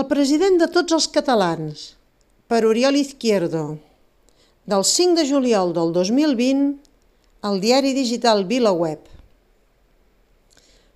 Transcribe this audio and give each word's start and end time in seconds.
El 0.00 0.06
president 0.08 0.54
de 0.56 0.64
tots 0.72 0.94
els 0.96 1.06
catalans, 1.12 1.80
per 2.48 2.62
Oriol 2.64 2.96
Izquierdo, 2.96 3.64
del 4.72 4.84
5 4.90 5.18
de 5.18 5.24
juliol 5.28 5.74
del 5.76 5.90
2020, 5.92 6.70
al 7.44 7.58
diari 7.60 7.90
digital 7.92 8.46
VilaWeb. 8.48 9.02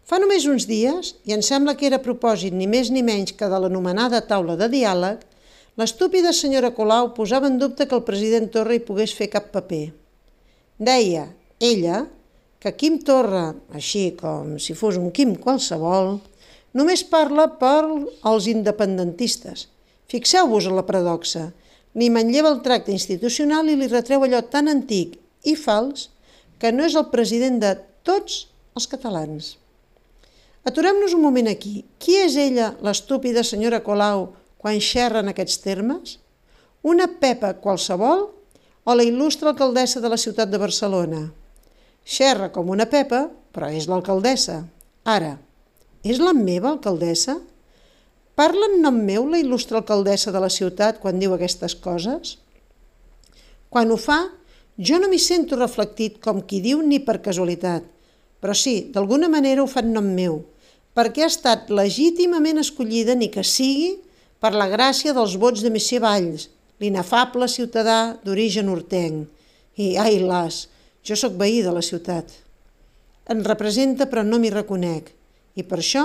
Fa 0.08 0.20
només 0.22 0.46
uns 0.48 0.64
dies, 0.70 1.10
i 1.28 1.36
em 1.36 1.44
sembla 1.44 1.74
que 1.76 1.84
era 1.90 2.00
propòsit 2.06 2.56
ni 2.56 2.70
més 2.70 2.88
ni 2.94 3.02
menys 3.04 3.34
que 3.36 3.50
de 3.50 3.60
l'anomenada 3.60 4.22
taula 4.30 4.56
de 4.62 4.70
diàleg, 4.72 5.20
l'estúpida 5.76 6.32
senyora 6.32 6.72
Colau 6.78 7.12
posava 7.18 7.50
en 7.52 7.60
dubte 7.60 7.84
que 7.90 7.98
el 7.98 8.06
president 8.08 8.48
Torra 8.56 8.78
hi 8.78 8.84
pogués 8.88 9.12
fer 9.18 9.28
cap 9.34 9.52
paper. 9.52 9.84
Deia, 10.80 11.26
ella, 11.60 12.06
que 12.56 12.72
Quim 12.72 13.02
Torra, 13.04 13.50
així 13.76 14.14
com 14.16 14.56
si 14.56 14.72
fos 14.72 14.96
un 14.96 15.12
Quim 15.12 15.36
qualsevol, 15.36 16.14
Només 16.74 17.04
parla 17.06 17.46
per 17.60 17.84
als 18.26 18.48
independentistes. 18.50 19.68
Fixeu-vos 20.10 20.66
en 20.66 20.74
la 20.74 20.86
paradoxa. 20.86 21.52
Li 21.94 22.10
manlleva 22.10 22.50
el 22.50 22.62
tracte 22.66 22.90
institucional 22.90 23.70
i 23.70 23.76
li 23.78 23.86
retreu 23.90 24.26
allò 24.26 24.40
tan 24.50 24.66
antic 24.72 25.14
i 25.46 25.54
fals 25.54 26.08
que 26.58 26.72
no 26.74 26.82
és 26.82 26.96
el 26.98 27.06
president 27.12 27.60
de 27.62 27.76
tots 28.02 28.48
els 28.74 28.88
catalans. 28.90 29.54
Aturem-nos 30.66 31.14
un 31.14 31.22
moment 31.22 31.50
aquí. 31.50 31.84
Qui 32.00 32.18
és 32.24 32.34
ella, 32.40 32.72
l'estúpida 32.82 33.44
senyora 33.44 33.82
Colau, 33.84 34.30
quan 34.58 34.80
xerra 34.80 35.22
en 35.22 35.30
aquests 35.30 35.60
termes? 35.62 36.18
Una 36.82 37.06
Pepa 37.20 37.52
qualsevol 37.60 38.30
o 38.84 38.94
la 38.96 39.04
il·lustre 39.06 39.52
alcaldessa 39.52 40.00
de 40.00 40.10
la 40.10 40.18
ciutat 40.20 40.50
de 40.50 40.58
Barcelona? 40.58 41.22
Xerra 42.04 42.50
com 42.52 42.72
una 42.72 42.88
Pepa, 42.90 43.28
però 43.54 43.70
és 43.70 43.86
l'alcaldessa. 43.88 44.62
Ara, 45.04 45.36
és 46.04 46.20
la 46.20 46.34
meva 46.36 46.70
alcaldessa? 46.70 47.38
Parla 48.36 48.68
en 48.68 48.80
nom 48.84 48.96
meu 49.08 49.26
la 49.30 49.40
il·lustre 49.40 49.78
alcaldessa 49.80 50.32
de 50.34 50.42
la 50.42 50.50
ciutat 50.52 51.00
quan 51.00 51.20
diu 51.22 51.34
aquestes 51.34 51.76
coses? 51.80 52.36
Quan 53.72 53.90
ho 53.90 53.96
fa, 53.98 54.20
jo 54.76 54.98
no 55.00 55.08
m'hi 55.10 55.20
sento 55.22 55.56
reflectit 55.56 56.20
com 56.22 56.42
qui 56.42 56.60
diu 56.60 56.82
ni 56.82 57.00
per 57.00 57.20
casualitat, 57.24 57.86
però 58.42 58.54
sí, 58.58 58.90
d'alguna 58.92 59.30
manera 59.30 59.62
ho 59.62 59.70
fa 59.70 59.80
en 59.80 59.94
nom 59.94 60.10
meu, 60.16 60.42
perquè 60.94 61.24
ha 61.24 61.30
estat 61.30 61.70
legítimament 61.72 62.60
escollida 62.60 63.16
ni 63.16 63.30
que 63.32 63.46
sigui 63.46 63.94
per 64.42 64.52
la 64.52 64.68
gràcia 64.68 65.14
dels 65.16 65.38
vots 65.40 65.64
de 65.64 65.72
Messi 65.72 65.98
Valls, 66.02 66.50
l'inefable 66.82 67.48
ciutadà 67.48 68.18
d'origen 68.26 68.68
hortenc. 68.68 69.30
I, 69.80 69.96
ai, 69.98 70.18
las, 70.20 70.66
jo 71.06 71.16
sóc 71.18 71.38
veí 71.40 71.62
de 71.64 71.72
la 71.74 71.82
ciutat. 71.82 72.28
En 73.30 73.40
representa 73.46 74.06
però 74.10 74.22
no 74.26 74.38
m'hi 74.38 74.52
reconec. 74.52 75.08
I 75.54 75.62
per 75.62 75.80
això, 75.80 76.04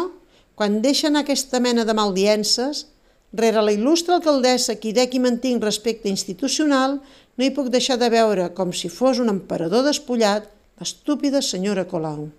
quan 0.55 0.81
deixen 0.83 1.16
aquesta 1.17 1.61
mena 1.64 1.86
de 1.88 1.95
maldiences, 1.97 2.86
rere 3.33 3.61
la 3.61 3.73
il·lustre 3.73 4.17
alcaldessa 4.17 4.75
qui 4.81 4.94
dec 4.94 5.16
i 5.16 5.22
mantinc 5.23 5.64
respecte 5.64 6.09
institucional, 6.09 7.00
no 7.38 7.45
hi 7.45 7.53
puc 7.55 7.70
deixar 7.72 7.97
de 8.02 8.09
veure, 8.11 8.50
com 8.58 8.73
si 8.73 8.89
fos 8.92 9.22
un 9.23 9.31
emperador 9.31 9.86
despullat, 9.86 10.50
l'estúpida 10.80 11.42
senyora 11.42 11.86
Colau. 11.88 12.30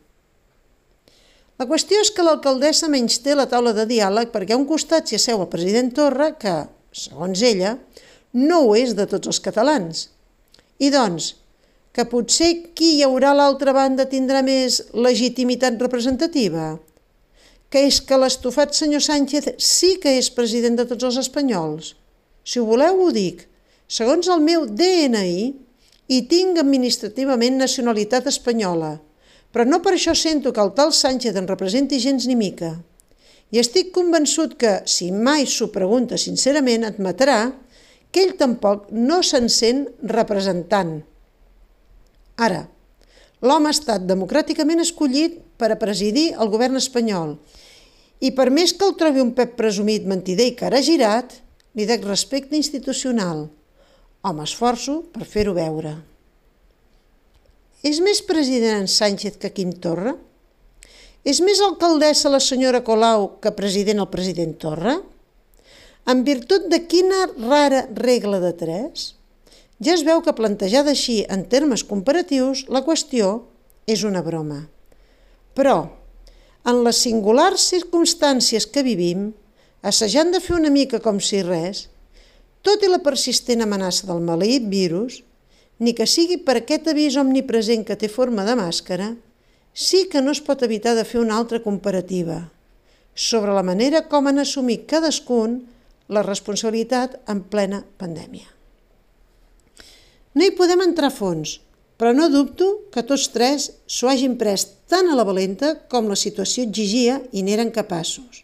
La 1.60 1.66
qüestió 1.68 2.00
és 2.00 2.10
que 2.12 2.24
l'alcaldessa 2.24 2.88
menys 2.88 3.18
té 3.24 3.34
la 3.36 3.48
taula 3.48 3.74
de 3.76 3.84
diàleg 3.88 4.30
perquè 4.32 4.56
a 4.56 4.60
un 4.60 4.64
costat 4.68 5.08
s'hi 5.08 5.18
asseu 5.18 5.42
el 5.42 5.50
president 5.52 5.90
Torra, 5.96 6.30
que, 6.40 6.54
segons 6.92 7.42
ella, 7.44 7.74
no 8.32 8.62
ho 8.64 8.76
és 8.78 8.94
de 8.96 9.04
tots 9.10 9.28
els 9.28 9.40
catalans. 9.44 10.06
I 10.80 10.88
doncs, 10.94 11.34
que 11.92 12.06
potser 12.08 12.50
qui 12.76 12.94
hi 12.96 13.02
haurà 13.04 13.34
a 13.34 13.36
l'altra 13.36 13.74
banda 13.76 14.08
tindrà 14.08 14.40
més 14.46 14.80
legitimitat 14.94 15.76
representativa? 15.82 16.78
Que 17.70 17.84
és 17.86 18.00
que 18.02 18.18
l'estofat 18.18 18.74
senyor 18.74 19.02
Sánchez 19.04 19.52
sí 19.62 19.94
que 20.02 20.16
és 20.18 20.30
president 20.34 20.76
de 20.80 20.86
tots 20.90 21.06
els 21.06 21.20
espanyols. 21.22 21.94
Si 22.42 22.58
ho 22.58 22.66
voleu, 22.66 22.98
ho 22.98 23.10
dic. 23.14 23.46
Segons 23.90 24.28
el 24.30 24.42
meu 24.42 24.66
DNI, 24.66 25.36
hi 26.10 26.20
tinc 26.30 26.58
administrativament 26.58 27.60
nacionalitat 27.60 28.26
espanyola, 28.26 28.96
però 29.54 29.66
no 29.66 29.78
per 29.82 29.94
això 29.94 30.14
sento 30.18 30.52
que 30.54 30.62
el 30.62 30.74
tal 30.74 30.90
Sánchez 30.94 31.38
en 31.38 31.46
representi 31.50 32.00
gens 32.02 32.26
ni 32.26 32.34
mica. 32.38 32.74
I 33.50 33.58
estic 33.62 33.90
convençut 33.94 34.56
que, 34.58 34.80
si 34.86 35.10
mai 35.14 35.46
s'ho 35.46 35.70
pregunta 35.74 36.18
sincerament, 36.18 36.86
admetrà 36.86 37.38
que 38.10 38.22
ell 38.24 38.34
tampoc 38.38 38.88
no 38.94 39.20
se'n 39.26 39.46
sent 39.50 39.86
representant. 40.06 41.00
Ara, 42.38 42.64
l'home 43.42 43.70
ha 43.70 43.74
estat 43.74 44.06
democràticament 44.06 44.82
escollit 44.82 45.38
per 45.60 45.70
a 45.74 45.78
presidir 45.78 46.30
el 46.40 46.48
govern 46.52 46.80
espanyol 46.80 47.36
i 48.20 48.32
per 48.36 48.50
més 48.52 48.74
que 48.76 48.84
el 48.84 48.96
trobi 49.00 49.22
un 49.22 49.32
pep 49.36 49.54
presumit 49.56 50.04
mentider 50.08 50.50
i 50.50 50.56
cara 50.56 50.82
girat, 50.84 51.32
li 51.76 51.86
dec 51.88 52.04
respecte 52.04 52.58
institucional 52.58 53.46
o 54.20 54.32
m'esforço 54.36 55.00
per 55.14 55.24
fer-ho 55.24 55.54
veure. 55.56 55.94
És 57.80 58.00
més 58.04 58.20
president 58.28 58.82
en 58.82 58.90
Sánchez 58.92 59.38
que 59.40 59.52
Quim 59.56 59.72
Torra? 59.72 60.12
És 61.24 61.40
més 61.44 61.60
alcaldessa 61.64 62.32
la 62.32 62.40
senyora 62.44 62.82
Colau 62.84 63.40
que 63.40 63.54
president 63.56 64.02
el 64.04 64.10
president 64.12 64.52
Torra? 64.60 64.98
En 66.08 66.20
virtut 66.24 66.66
de 66.68 66.82
quina 66.88 67.24
rara 67.38 67.86
regla 67.96 68.40
de 68.42 68.52
tres? 68.56 69.14
Ja 69.80 69.94
es 69.96 70.04
veu 70.04 70.20
que 70.24 70.36
plantejada 70.36 70.92
així 70.92 71.22
en 71.32 71.46
termes 71.48 71.84
comparatius, 71.88 72.66
la 72.68 72.84
qüestió 72.84 73.32
és 73.88 74.04
una 74.04 74.20
broma. 74.24 74.66
Però, 75.56 75.78
en 76.70 76.82
les 76.84 77.00
singulars 77.06 77.64
circumstàncies 77.72 78.66
que 78.70 78.84
vivim, 78.86 79.30
assajant 79.82 80.30
de 80.34 80.40
fer 80.44 80.56
una 80.58 80.70
mica 80.70 81.00
com 81.00 81.18
si 81.24 81.40
res, 81.42 81.88
tot 82.62 82.84
i 82.84 82.90
la 82.90 83.00
persistent 83.00 83.64
amenaça 83.64 84.06
del 84.08 84.20
maleït 84.24 84.68
virus, 84.68 85.22
ni 85.80 85.94
que 85.96 86.06
sigui 86.06 86.36
per 86.44 86.58
aquest 86.60 86.90
avís 86.92 87.16
omnipresent 87.16 87.86
que 87.88 87.96
té 87.96 88.10
forma 88.12 88.44
de 88.44 88.56
màscara, 88.58 89.14
sí 89.72 90.06
que 90.12 90.20
no 90.20 90.34
es 90.34 90.42
pot 90.44 90.62
evitar 90.62 90.94
de 90.98 91.06
fer 91.08 91.20
una 91.22 91.38
altra 91.40 91.62
comparativa 91.64 92.42
sobre 93.14 93.54
la 93.56 93.64
manera 93.66 94.04
com 94.08 94.28
han 94.28 94.40
assumit 94.42 94.86
cadascun 94.88 95.60
la 96.10 96.22
responsabilitat 96.26 97.16
en 97.30 97.42
plena 97.52 97.82
pandèmia. 98.00 98.48
No 100.34 100.46
hi 100.46 100.54
podem 100.56 100.82
entrar 100.84 101.10
a 101.10 101.14
fons, 101.14 101.58
però 102.00 102.14
no 102.16 102.30
dubto 102.32 102.66
que 102.88 103.02
tots 103.04 103.26
tres 103.28 103.66
s'ho 103.84 104.08
hagin 104.08 104.38
pres 104.40 104.62
tan 104.88 105.10
a 105.12 105.16
la 105.18 105.26
valenta 105.28 105.74
com 105.92 106.06
la 106.08 106.16
situació 106.16 106.64
exigia 106.64 107.18
i 107.36 107.42
n'eren 107.44 107.68
capaços. 107.74 108.38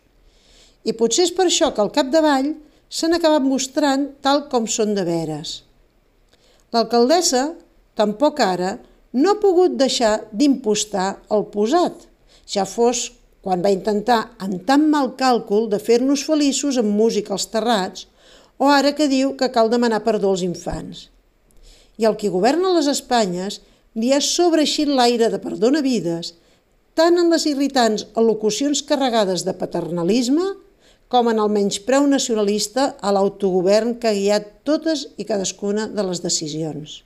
I 0.84 0.93
potser 0.99 1.25
és 1.25 1.33
per 1.33 1.47
això 1.49 1.71
que 1.72 1.81
al 1.81 1.89
capdavall 1.95 2.50
s'han 2.93 3.16
acabat 3.16 3.47
mostrant 3.47 4.05
tal 4.21 4.45
com 4.53 4.69
són 4.69 4.93
de 4.99 5.06
veres. 5.09 5.62
L'alcaldessa, 6.77 7.47
tampoc 7.97 8.45
ara, 8.45 8.77
no 9.16 9.33
ha 9.33 9.41
pogut 9.41 9.81
deixar 9.81 10.12
d'impostar 10.37 11.09
el 11.33 11.49
posat, 11.56 12.05
ja 12.45 12.69
fos 12.69 13.09
quan 13.41 13.65
va 13.65 13.72
intentar 13.72 14.21
amb 14.37 14.69
tan 14.69 14.91
mal 14.93 15.15
càlcul 15.16 15.71
de 15.72 15.81
fer-nos 15.81 16.28
feliços 16.28 16.77
amb 16.77 16.93
música 16.93 17.33
als 17.33 17.49
terrats, 17.49 18.05
o 18.61 18.69
ara 18.69 18.93
que 18.93 19.09
diu 19.09 19.33
que 19.41 19.49
cal 19.49 19.72
demanar 19.72 20.05
perdó 20.05 20.37
als 20.37 20.45
infants 20.45 21.06
i 21.97 22.07
el 22.09 22.17
qui 22.21 22.33
governa 22.33 22.75
les 22.77 22.89
Espanyes 22.93 23.61
li 23.97 24.12
ha 24.12 24.21
sobreeixit 24.21 24.89
l'aire 24.89 25.31
de 25.33 25.41
perdona 25.41 25.81
vides, 25.84 26.34
tant 26.97 27.17
en 27.21 27.33
les 27.33 27.47
irritants 27.49 28.07
al·locucions 28.17 28.83
carregades 28.89 29.45
de 29.45 29.55
paternalisme 29.57 30.47
com 31.12 31.29
en 31.31 31.41
el 31.41 31.51
menyspreu 31.53 32.07
nacionalista 32.11 32.95
a 33.01 33.12
l'autogovern 33.15 33.97
que 34.01 34.11
ha 34.11 34.17
guiat 34.17 34.49
totes 34.69 35.07
i 35.17 35.27
cadascuna 35.29 35.87
de 35.89 36.05
les 36.09 36.23
decisions. 36.25 37.03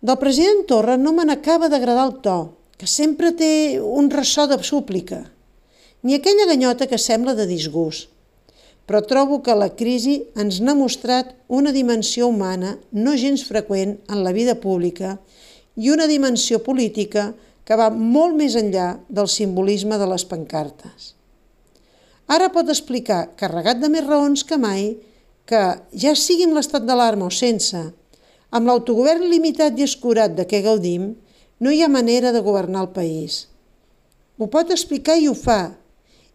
Del 0.00 0.20
president 0.20 0.66
Torra 0.70 0.96
no 1.00 1.12
me 1.16 1.24
n'acaba 1.26 1.70
d'agradar 1.72 2.06
el 2.06 2.18
to, 2.22 2.36
que 2.76 2.86
sempre 2.86 3.32
té 3.32 3.80
un 3.80 4.10
ressò 4.12 4.44
de 4.46 4.60
súplica, 4.62 5.24
ni 6.02 6.14
aquella 6.14 6.46
ganyota 6.46 6.86
que 6.86 7.00
sembla 7.00 7.34
de 7.34 7.48
disgust 7.48 8.12
però 8.86 9.02
trobo 9.02 9.40
que 9.42 9.54
la 9.58 9.72
crisi 9.74 10.20
ens 10.38 10.60
n'ha 10.62 10.76
mostrat 10.78 11.34
una 11.50 11.72
dimensió 11.74 12.28
humana 12.30 12.76
no 12.92 13.16
gens 13.18 13.42
freqüent 13.48 13.98
en 14.06 14.22
la 14.22 14.32
vida 14.32 14.54
pública 14.62 15.16
i 15.76 15.90
una 15.90 16.06
dimensió 16.06 16.62
política 16.62 17.32
que 17.66 17.76
va 17.76 17.90
molt 17.90 18.38
més 18.38 18.54
enllà 18.54 18.94
del 19.10 19.28
simbolisme 19.28 19.98
de 19.98 20.06
les 20.06 20.24
pancartes. 20.24 21.12
Ara 22.30 22.48
pot 22.54 22.70
explicar, 22.70 23.34
carregat 23.38 23.82
de 23.82 23.90
més 23.90 24.06
raons 24.06 24.42
que 24.46 24.58
mai, 24.58 24.94
que, 25.46 25.62
ja 25.94 26.14
sigui 26.18 26.46
amb 26.46 26.56
l'estat 26.58 26.86
d'alarma 26.86 27.26
o 27.26 27.34
sense, 27.34 27.82
amb 28.50 28.70
l'autogovern 28.70 29.26
limitat 29.30 29.78
i 29.78 29.86
escurat 29.86 30.34
de 30.34 30.46
què 30.46 30.62
gaudim, 30.62 31.12
no 31.58 31.72
hi 31.72 31.82
ha 31.82 31.90
manera 31.90 32.32
de 32.34 32.42
governar 32.42 32.86
el 32.86 32.90
país. 32.94 33.46
Ho 34.38 34.46
pot 34.52 34.70
explicar 34.70 35.16
i 35.18 35.28
ho 35.30 35.34
fa, 35.34 35.76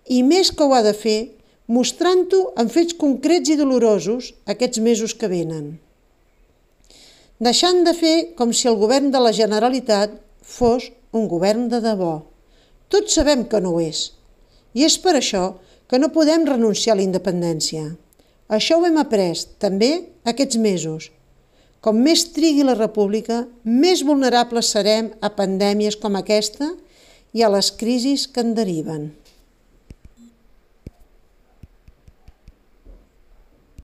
i 0.07 0.23
més 0.23 0.51
que 0.51 0.65
ho 0.65 0.75
ha 0.75 0.81
de 0.83 0.95
fer, 0.97 1.19
mostrant-ho 1.67 2.41
en 2.61 2.69
fets 2.69 2.95
concrets 2.97 3.51
i 3.53 3.57
dolorosos 3.59 4.31
aquests 4.49 4.81
mesos 4.81 5.13
que 5.13 5.29
venen. 5.31 5.77
Deixant 7.41 7.83
de 7.85 7.93
fer 7.97 8.15
com 8.37 8.51
si 8.53 8.67
el 8.69 8.77
govern 8.77 9.09
de 9.13 9.19
la 9.21 9.33
Generalitat 9.33 10.13
fos 10.41 10.91
un 11.11 11.27
govern 11.27 11.67
de 11.71 11.79
debò. 11.81 12.21
Tots 12.89 13.15
sabem 13.17 13.45
que 13.49 13.61
no 13.61 13.75
ho 13.75 13.81
és. 13.81 14.11
I 14.77 14.85
és 14.87 14.97
per 15.01 15.15
això 15.17 15.55
que 15.89 15.99
no 15.99 16.11
podem 16.15 16.45
renunciar 16.47 16.93
a 16.95 16.99
la 16.99 17.05
independència. 17.07 17.95
Això 18.51 18.77
ho 18.77 18.85
hem 18.85 18.99
après 18.99 19.45
també 19.63 19.91
aquests 20.27 20.59
mesos. 20.59 21.09
Com 21.81 21.97
més 22.05 22.27
trigui 22.35 22.61
la 22.67 22.77
república, 22.77 23.45
més 23.63 24.03
vulnerables 24.05 24.69
serem 24.75 25.09
a 25.21 25.31
pandèmies 25.33 25.97
com 25.97 26.19
aquesta 26.19 26.67
i 27.33 27.41
a 27.41 27.49
les 27.49 27.71
crisis 27.79 28.27
que 28.27 28.43
en 28.45 28.53
deriven. 28.53 29.09